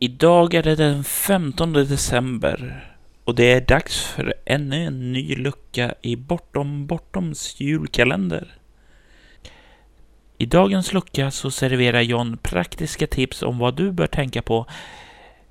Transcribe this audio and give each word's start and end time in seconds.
Idag 0.00 0.54
är 0.54 0.62
det 0.62 0.76
den 0.76 1.04
15 1.04 1.72
december 1.72 2.88
och 3.24 3.34
det 3.34 3.52
är 3.52 3.60
dags 3.60 4.02
för 4.02 4.34
ännu 4.44 4.84
en 4.84 5.12
ny 5.12 5.36
lucka 5.36 5.94
i 6.02 6.16
Bortom 6.16 6.86
Bortoms 6.86 7.60
julkalender. 7.60 8.58
I 10.36 10.46
dagens 10.46 10.92
lucka 10.92 11.30
så 11.30 11.50
serverar 11.50 12.00
John 12.00 12.38
praktiska 12.42 13.06
tips 13.06 13.42
om 13.42 13.58
vad 13.58 13.76
du 13.76 13.92
bör 13.92 14.06
tänka 14.06 14.42
på 14.42 14.66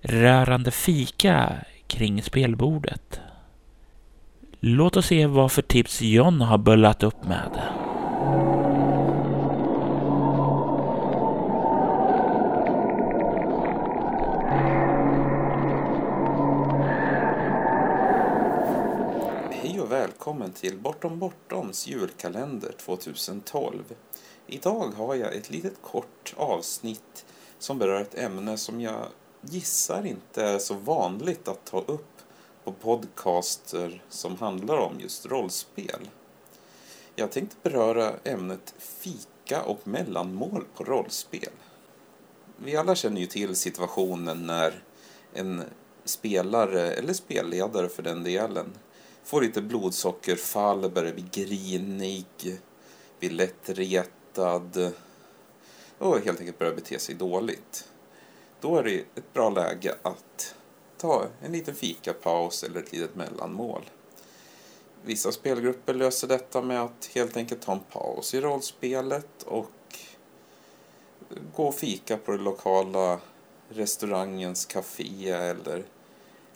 rörande 0.02 0.72
fika 0.72 1.54
kring 1.88 2.22
spelbordet. 2.22 3.20
Låt 4.60 4.98
oss 4.98 5.06
se 5.06 5.26
vad 5.26 5.52
för 5.52 5.62
tips 5.62 6.02
John 6.02 6.42
har 6.42 6.58
bullat 6.58 7.04
upp 7.04 7.24
med. 7.24 7.62
Välkommen 20.28 20.52
till 20.52 20.78
Bortom 20.78 21.20
Bortoms 21.20 21.88
julkalender 21.88 22.72
2012. 22.72 23.84
Idag 24.48 24.92
har 24.98 25.16
jag 25.16 25.36
ett 25.36 25.50
litet 25.50 25.82
kort 25.82 26.34
avsnitt 26.38 27.26
som 27.60 27.78
berör 27.78 28.02
ett 28.02 28.18
ämne 28.18 28.58
som 28.58 28.82
jag 28.82 29.06
gissar 29.42 30.06
inte 30.06 30.44
är 30.44 30.60
så 30.60 30.74
vanligt 30.74 31.48
att 31.48 31.66
ta 31.66 31.80
upp 31.80 32.22
på 32.64 32.72
podcaster 32.72 34.04
som 34.10 34.36
handlar 34.38 34.78
om 34.78 35.00
just 35.00 35.26
rollspel. 35.26 36.10
Jag 37.16 37.32
tänkte 37.32 37.56
beröra 37.64 38.14
ämnet 38.24 38.76
fika 38.78 39.62
och 39.62 39.88
mellanmål 39.88 40.66
på 40.76 40.84
rollspel. 40.84 41.54
Vi 42.58 42.78
alla 42.78 42.96
känner 42.96 43.22
ju 43.22 43.28
till 43.28 43.56
situationen 43.56 44.46
när 44.46 44.84
en 45.34 45.64
spelare, 46.06 46.92
eller 46.92 47.14
spelledare 47.14 47.90
för 47.90 48.04
den 48.04 48.24
delen, 48.24 48.74
får 49.28 49.42
lite 49.42 49.62
blodsockerfall, 49.62 50.90
börjar 50.90 51.14
bli 51.14 51.26
grinig, 51.32 52.60
blir 53.20 53.30
lättretad 53.30 54.94
och 55.98 56.20
helt 56.20 56.40
enkelt 56.40 56.60
börjar 56.60 56.74
bete 56.74 57.00
sig 57.00 57.16
dåligt. 57.16 57.90
Då 58.62 58.78
är 58.78 58.84
det 58.84 59.00
ett 59.00 59.34
bra 59.34 59.50
läge 59.50 59.96
att 60.02 60.56
ta 60.98 61.26
en 61.42 61.52
liten 61.52 61.76
fikapaus 61.76 62.64
eller 62.64 62.80
ett 62.80 62.92
litet 62.92 63.16
mellanmål. 63.16 63.82
Vissa 65.04 65.32
spelgrupper 65.32 65.94
löser 65.94 66.28
detta 66.28 66.62
med 66.62 66.82
att 66.82 67.10
helt 67.14 67.38
enkelt 67.38 67.62
ta 67.62 67.72
en 67.72 67.80
paus 67.80 68.34
i 68.34 68.42
rollspelet 68.42 69.44
och 69.44 70.00
gå 71.56 71.68
och 71.68 71.76
fika 71.76 72.18
på 72.18 72.32
den 72.32 72.44
lokala 72.44 73.20
restaurangens 73.70 74.66
café 74.66 75.30
eller 75.30 75.86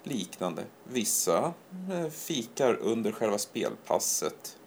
liknande. 0.04 0.64
Vissa 0.84 1.54
eh, 1.92 2.10
fikar 2.10 2.76
under 2.76 3.12
själva 3.12 3.38
spelpasset. 3.38 4.58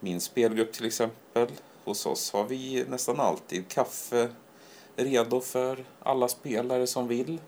Min 0.00 0.20
spelgrupp 0.20 0.72
till 0.72 0.86
exempel, 0.86 1.48
hos 1.84 2.06
oss 2.06 2.32
har 2.32 2.44
vi 2.44 2.84
nästan 2.88 3.20
alltid 3.20 3.68
kaffe 3.68 4.28
redo 4.96 5.40
för 5.40 5.84
alla 6.00 6.28
spelare 6.28 6.86
som 6.86 7.08
vill. 7.08 7.40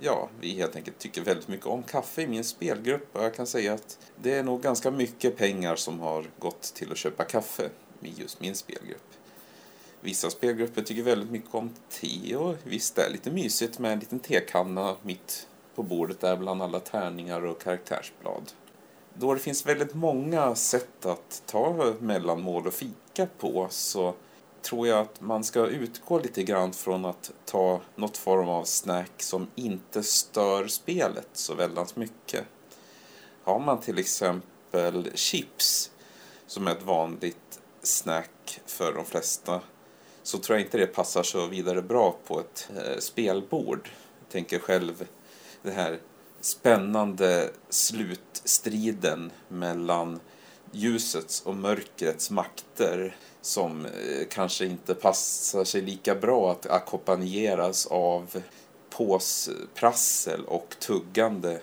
Ja, 0.00 0.28
vi 0.40 0.54
helt 0.54 0.76
enkelt 0.76 0.98
tycker 0.98 1.22
väldigt 1.22 1.48
mycket 1.48 1.66
om 1.66 1.82
kaffe 1.82 2.22
i 2.22 2.26
min 2.26 2.44
spelgrupp 2.44 3.16
och 3.16 3.24
jag 3.24 3.34
kan 3.34 3.46
säga 3.46 3.74
att 3.74 3.98
det 4.22 4.34
är 4.34 4.42
nog 4.42 4.62
ganska 4.62 4.90
mycket 4.90 5.36
pengar 5.36 5.76
som 5.76 6.00
har 6.00 6.24
gått 6.38 6.62
till 6.62 6.92
att 6.92 6.98
köpa 6.98 7.24
kaffe 7.24 7.70
i 8.00 8.12
just 8.16 8.40
min 8.40 8.54
spelgrupp. 8.54 9.10
Vissa 10.00 10.30
spelgrupper 10.30 10.82
tycker 10.82 11.02
väldigt 11.02 11.30
mycket 11.30 11.54
om 11.54 11.70
te 11.88 12.36
och 12.36 12.56
visst 12.64 12.96
det 12.96 13.02
är 13.02 13.10
lite 13.10 13.30
mysigt 13.30 13.78
med 13.78 13.92
en 13.92 13.98
liten 13.98 14.20
tekanna 14.20 14.96
mitt 15.02 15.46
på 15.80 15.84
bordet 15.84 16.20
där 16.20 16.36
bland 16.36 16.62
alla 16.62 16.80
tärningar 16.80 17.44
och 17.44 17.62
karaktärsblad. 17.62 18.52
Då 19.14 19.34
det 19.34 19.40
finns 19.40 19.66
väldigt 19.66 19.94
många 19.94 20.54
sätt 20.54 21.06
att 21.06 21.42
ta 21.46 21.94
mellanmål 21.98 22.66
och 22.66 22.74
fika 22.74 23.26
på 23.38 23.66
så 23.70 24.14
tror 24.62 24.88
jag 24.88 24.98
att 24.98 25.20
man 25.20 25.44
ska 25.44 25.66
utgå 25.66 26.18
lite 26.18 26.42
grann 26.42 26.72
från 26.72 27.04
att 27.04 27.32
ta 27.44 27.80
något 27.94 28.16
form 28.16 28.48
av 28.48 28.64
snack 28.64 29.22
som 29.22 29.46
inte 29.54 30.02
stör 30.02 30.66
spelet 30.66 31.28
så 31.32 31.54
väldigt 31.54 31.96
mycket. 31.96 32.44
Har 33.44 33.58
man 33.58 33.80
till 33.80 33.98
exempel 33.98 35.10
chips 35.14 35.90
som 36.46 36.66
är 36.66 36.72
ett 36.72 36.82
vanligt 36.82 37.60
snack 37.82 38.60
för 38.66 38.92
de 38.92 39.04
flesta 39.04 39.60
så 40.22 40.38
tror 40.38 40.58
jag 40.58 40.66
inte 40.66 40.78
det 40.78 40.86
passar 40.86 41.22
så 41.22 41.46
vidare 41.46 41.82
bra 41.82 42.16
på 42.26 42.40
ett 42.40 42.70
eh, 42.76 42.98
spelbord. 42.98 43.90
Jag 44.20 44.28
tänker 44.28 44.58
själv 44.58 45.06
den 45.62 45.74
här 45.74 45.98
spännande 46.40 47.50
slutstriden 47.68 49.30
mellan 49.48 50.20
ljusets 50.72 51.42
och 51.42 51.56
mörkrets 51.56 52.30
makter 52.30 53.16
som 53.40 53.86
eh, 53.86 54.26
kanske 54.30 54.66
inte 54.66 54.94
passar 54.94 55.64
sig 55.64 55.80
lika 55.80 56.14
bra 56.14 56.50
att 56.50 56.66
ackompanjeras 56.66 57.86
av 57.86 58.42
påsprassel 58.90 60.44
och 60.44 60.76
tuggande 60.78 61.60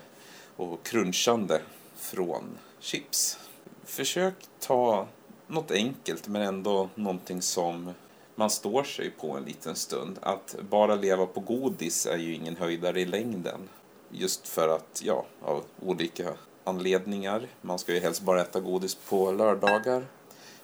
och 0.56 0.86
crunchande 0.86 1.62
från 1.96 2.58
chips. 2.80 3.40
Försök 3.86 4.34
ta 4.60 5.08
något 5.48 5.72
enkelt 5.72 6.28
men 6.28 6.42
ändå 6.42 6.90
någonting 6.96 7.42
som 7.42 7.94
man 8.36 8.50
står 8.50 8.84
sig 8.84 9.12
på 9.12 9.38
en 9.38 9.44
liten 9.44 9.76
stund. 9.76 10.20
Att 10.22 10.56
bara 10.70 10.96
leva 10.96 11.26
på 11.26 11.40
godis 11.40 12.06
är 12.06 12.18
ju 12.18 12.34
ingen 12.34 12.56
höjdare 12.56 13.02
i 13.02 13.06
längden. 13.06 13.70
Just 14.12 14.48
för 14.48 14.70
att, 14.70 15.02
ja, 15.04 15.26
av 15.42 15.64
olika 15.80 16.34
anledningar. 16.64 17.48
Man 17.62 17.80
ska 17.80 17.94
ju 17.94 18.00
helst 18.00 18.22
bara 18.22 18.42
äta 18.42 18.60
godis 18.60 18.96
på 18.96 19.32
lördagar, 19.32 20.06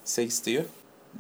sägs 0.04 0.42
det 0.42 0.52
ju. 0.52 0.64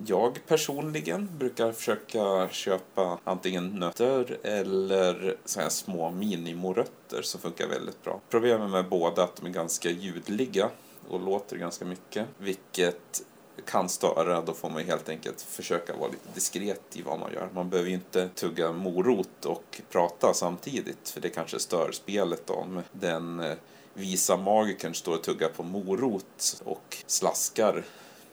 Jag 0.05 0.39
personligen 0.47 1.29
brukar 1.37 1.71
försöka 1.71 2.49
köpa 2.49 3.19
antingen 3.23 3.67
nötter 3.67 4.37
eller 4.43 5.37
så 5.45 5.61
här 5.61 5.69
små 5.69 6.11
minimorötter 6.11 7.21
som 7.21 7.41
funkar 7.41 7.67
väldigt 7.67 8.03
bra. 8.03 8.21
Problemet 8.29 8.69
med 8.69 8.89
båda 8.89 9.21
är 9.21 9.25
att 9.25 9.35
de 9.35 9.45
är 9.45 9.51
ganska 9.51 9.89
ljudliga 9.89 10.69
och 11.09 11.21
låter 11.21 11.57
ganska 11.57 11.85
mycket, 11.85 12.27
vilket 12.37 13.23
kan 13.65 13.89
störa. 13.89 14.41
Då 14.41 14.53
får 14.53 14.69
man 14.69 14.83
helt 14.83 15.09
enkelt 15.09 15.41
försöka 15.41 15.95
vara 15.95 16.11
lite 16.11 16.29
diskret 16.33 16.81
i 16.93 17.01
vad 17.01 17.19
man 17.19 17.33
gör. 17.33 17.49
Man 17.53 17.69
behöver 17.69 17.89
ju 17.89 17.95
inte 17.95 18.29
tugga 18.29 18.71
morot 18.71 19.45
och 19.45 19.81
prata 19.91 20.33
samtidigt, 20.33 21.09
för 21.09 21.21
det 21.21 21.29
kanske 21.29 21.59
stör 21.59 21.91
spelet 21.91 22.49
om 22.49 22.81
den 22.91 23.39
eh, 23.39 23.53
visa 23.93 24.37
magikern 24.37 24.93
står 24.93 25.13
och 25.15 25.23
tuggar 25.23 25.49
på 25.49 25.63
morot 25.63 26.61
och 26.63 26.97
slaskar 27.07 27.83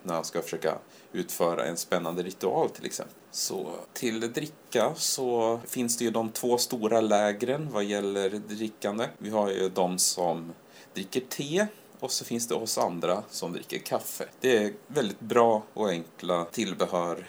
när 0.02 0.14
han 0.14 0.24
ska 0.24 0.42
försöka 0.42 0.78
utföra 1.12 1.64
en 1.64 1.76
spännande 1.76 2.22
ritual 2.22 2.70
till 2.70 2.86
exempel. 2.86 3.14
Så 3.30 3.70
till 3.92 4.32
dricka 4.32 4.92
så 4.96 5.60
finns 5.66 5.96
det 5.96 6.04
ju 6.04 6.10
de 6.10 6.30
två 6.30 6.58
stora 6.58 7.00
lägren 7.00 7.68
vad 7.72 7.84
gäller 7.84 8.30
drickande. 8.30 9.08
Vi 9.18 9.30
har 9.30 9.50
ju 9.50 9.68
de 9.68 9.98
som 9.98 10.52
dricker 10.94 11.20
te 11.20 11.66
och 12.00 12.10
så 12.10 12.24
finns 12.24 12.48
det 12.48 12.54
oss 12.54 12.78
andra 12.78 13.22
som 13.30 13.52
dricker 13.52 13.78
kaffe. 13.78 14.28
Det 14.40 14.56
är 14.56 14.72
väldigt 14.86 15.20
bra 15.20 15.62
och 15.74 15.88
enkla 15.88 16.44
tillbehör 16.44 17.28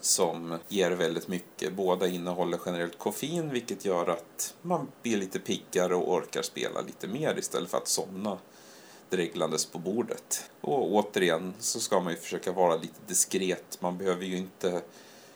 som 0.00 0.58
ger 0.68 0.90
väldigt 0.90 1.28
mycket. 1.28 1.72
Båda 1.72 2.08
innehåller 2.08 2.58
generellt 2.66 2.98
koffein 2.98 3.50
vilket 3.50 3.84
gör 3.84 4.06
att 4.10 4.54
man 4.62 4.88
blir 5.02 5.16
lite 5.16 5.38
piggare 5.38 5.94
och 5.94 6.12
orkar 6.12 6.42
spela 6.42 6.80
lite 6.80 7.08
mer 7.08 7.38
istället 7.38 7.70
för 7.70 7.78
att 7.78 7.88
somna 7.88 8.38
dreglandes 9.10 9.66
på 9.66 9.78
bordet. 9.78 10.50
Och 10.60 10.92
återigen 10.92 11.54
så 11.58 11.80
ska 11.80 12.00
man 12.00 12.12
ju 12.12 12.18
försöka 12.18 12.52
vara 12.52 12.76
lite 12.76 13.00
diskret. 13.06 13.78
Man 13.80 13.98
behöver 13.98 14.24
ju 14.24 14.36
inte 14.36 14.82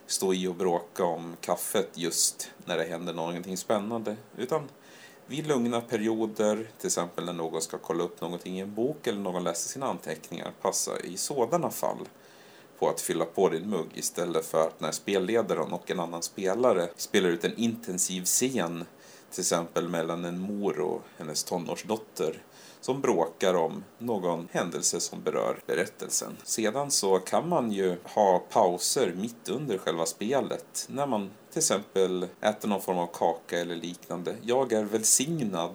stå 0.06 0.34
i 0.34 0.46
och 0.46 0.54
bråka 0.54 1.04
om 1.04 1.36
kaffet 1.40 1.90
just 1.94 2.50
när 2.64 2.78
det 2.78 2.84
händer 2.84 3.14
någonting 3.14 3.56
spännande. 3.56 4.16
Utan 4.36 4.68
vid 5.26 5.46
lugna 5.46 5.80
perioder, 5.80 6.68
till 6.78 6.86
exempel 6.86 7.24
när 7.24 7.32
någon 7.32 7.62
ska 7.62 7.78
kolla 7.78 8.04
upp 8.04 8.20
någonting 8.20 8.58
i 8.58 8.60
en 8.60 8.74
bok 8.74 9.06
eller 9.06 9.20
någon 9.20 9.44
läser 9.44 9.68
sina 9.68 9.86
anteckningar, 9.86 10.52
passa 10.62 11.00
i 11.00 11.16
sådana 11.16 11.70
fall 11.70 12.08
på 12.78 12.88
att 12.88 13.00
fylla 13.00 13.24
på 13.24 13.48
din 13.48 13.70
mugg 13.70 13.88
istället 13.94 14.46
för 14.46 14.66
att 14.66 14.80
när 14.80 14.92
spelledaren 14.92 15.72
och 15.72 15.90
en 15.90 16.00
annan 16.00 16.22
spelare 16.22 16.88
spelar 16.96 17.28
ut 17.28 17.44
en 17.44 17.56
intensiv 17.56 18.24
scen 18.24 18.84
till 19.30 19.40
exempel 19.40 19.88
mellan 19.88 20.24
en 20.24 20.38
mor 20.38 20.80
och 20.80 21.02
hennes 21.18 21.44
tonårsdotter 21.44 22.42
som 22.86 23.00
bråkar 23.00 23.54
om 23.54 23.84
någon 23.98 24.48
händelse 24.52 25.00
som 25.00 25.22
berör 25.22 25.58
berättelsen. 25.66 26.36
Sedan 26.42 26.90
så 26.90 27.18
kan 27.18 27.48
man 27.48 27.72
ju 27.72 27.96
ha 28.02 28.38
pauser 28.38 29.12
mitt 29.16 29.48
under 29.48 29.78
själva 29.78 30.06
spelet 30.06 30.86
när 30.90 31.06
man 31.06 31.30
till 31.50 31.58
exempel 31.58 32.26
äter 32.40 32.68
någon 32.68 32.80
form 32.80 32.98
av 32.98 33.06
kaka 33.06 33.60
eller 33.60 33.74
liknande. 33.74 34.34
Jag 34.42 34.72
är 34.72 34.84
välsignad 34.84 35.70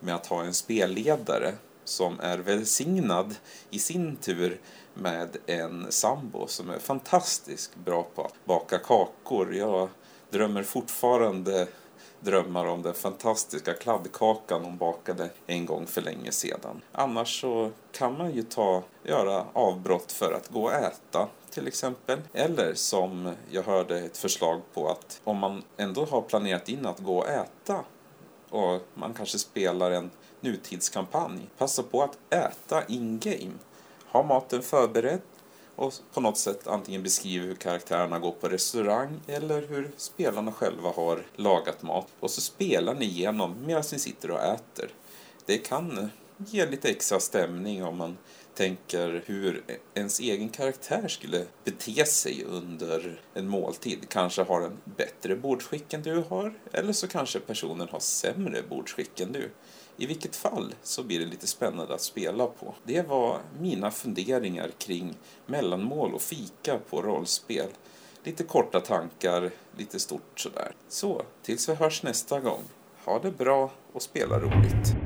med 0.00 0.14
att 0.14 0.26
ha 0.26 0.44
en 0.44 0.54
spelledare 0.54 1.52
som 1.84 2.20
är 2.20 2.38
välsignad 2.38 3.34
i 3.70 3.78
sin 3.78 4.16
tur 4.16 4.60
med 4.94 5.36
en 5.46 5.86
sambo 5.88 6.46
som 6.46 6.70
är 6.70 6.78
fantastiskt 6.78 7.76
bra 7.76 8.06
på 8.14 8.22
att 8.22 8.44
baka 8.44 8.78
kakor. 8.78 9.54
Jag 9.54 9.88
drömmer 10.30 10.62
fortfarande 10.62 11.66
drömmar 12.20 12.66
om 12.66 12.82
den 12.82 12.94
fantastiska 12.94 13.74
kladdkakan 13.74 14.64
hon 14.64 14.76
bakade 14.76 15.30
en 15.46 15.66
gång 15.66 15.86
för 15.86 16.00
länge 16.00 16.32
sedan. 16.32 16.82
Annars 16.92 17.40
så 17.40 17.70
kan 17.92 18.18
man 18.18 18.32
ju 18.32 18.42
ta, 18.42 18.82
göra 19.02 19.44
avbrott 19.52 20.12
för 20.12 20.32
att 20.32 20.48
gå 20.48 20.62
och 20.62 20.72
äta 20.72 21.28
till 21.50 21.66
exempel. 21.66 22.18
Eller 22.32 22.74
som 22.74 23.34
jag 23.50 23.62
hörde 23.62 23.98
ett 23.98 24.18
förslag 24.18 24.60
på 24.74 24.88
att 24.88 25.20
om 25.24 25.36
man 25.36 25.62
ändå 25.76 26.04
har 26.04 26.22
planerat 26.22 26.68
in 26.68 26.86
att 26.86 26.98
gå 26.98 27.18
och 27.18 27.28
äta 27.28 27.84
och 28.50 28.80
man 28.94 29.14
kanske 29.14 29.38
spelar 29.38 29.90
en 29.90 30.10
nutidskampanj, 30.40 31.40
passa 31.58 31.82
på 31.82 32.02
att 32.02 32.18
äta 32.34 32.84
in-game. 32.86 33.52
Ha 34.06 34.22
maten 34.22 34.62
förberedd 34.62 35.20
och 35.80 35.94
på 36.12 36.20
något 36.20 36.38
sätt 36.38 36.66
antingen 36.66 37.02
beskriver 37.02 37.46
hur 37.46 37.54
karaktärerna 37.54 38.18
går 38.18 38.32
på 38.32 38.48
restaurang 38.48 39.20
eller 39.26 39.62
hur 39.68 39.90
spelarna 39.96 40.52
själva 40.52 40.90
har 40.90 41.26
lagat 41.36 41.82
mat. 41.82 42.06
Och 42.20 42.30
så 42.30 42.40
spelar 42.40 42.94
ni 42.94 43.04
igenom 43.04 43.54
medan 43.66 43.82
ni 43.92 43.98
sitter 43.98 44.30
och 44.30 44.40
äter. 44.40 44.90
Det 45.46 45.58
kan 45.58 46.10
ge 46.36 46.66
lite 46.66 46.88
extra 46.88 47.20
stämning 47.20 47.84
om 47.84 47.96
man 47.96 48.16
tänker 48.54 49.22
hur 49.26 49.64
ens 49.94 50.20
egen 50.20 50.48
karaktär 50.48 51.08
skulle 51.08 51.46
bete 51.64 52.04
sig 52.04 52.44
under 52.44 53.20
en 53.34 53.48
måltid. 53.48 54.08
Kanske 54.08 54.42
har 54.42 54.60
den 54.60 54.78
bättre 54.84 55.36
bordsskick 55.36 55.92
än 55.92 56.02
du 56.02 56.24
har, 56.28 56.54
eller 56.72 56.92
så 56.92 57.08
kanske 57.08 57.40
personen 57.40 57.88
har 57.90 58.00
sämre 58.00 58.62
bordsskick 58.68 59.20
än 59.20 59.32
du. 59.32 59.50
I 59.96 60.06
vilket 60.06 60.36
fall 60.36 60.74
så 60.82 61.02
blir 61.02 61.18
det 61.18 61.26
lite 61.26 61.46
spännande 61.46 61.94
att 61.94 62.00
spela 62.00 62.46
på. 62.46 62.74
Det 62.84 63.08
var 63.08 63.40
mina 63.60 63.90
funderingar 63.90 64.70
kring 64.78 65.14
mellanmål 65.46 66.14
och 66.14 66.22
fika 66.22 66.78
på 66.90 67.02
rollspel. 67.02 67.68
Lite 68.24 68.44
korta 68.44 68.80
tankar, 68.80 69.50
lite 69.76 70.00
stort 70.00 70.40
sådär. 70.40 70.74
Så, 70.88 71.22
tills 71.42 71.68
vi 71.68 71.74
hörs 71.74 72.02
nästa 72.02 72.40
gång. 72.40 72.62
Ha 73.04 73.18
det 73.18 73.30
bra 73.30 73.70
och 73.92 74.02
spela 74.02 74.38
roligt. 74.38 74.99